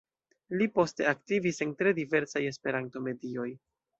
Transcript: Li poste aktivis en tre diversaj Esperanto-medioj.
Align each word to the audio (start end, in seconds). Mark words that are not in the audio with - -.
Li 0.61 0.67
poste 0.77 1.05
aktivis 1.11 1.59
en 1.67 1.75
tre 1.81 1.93
diversaj 2.01 2.43
Esperanto-medioj. 2.55 3.49